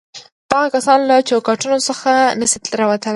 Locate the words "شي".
2.51-2.57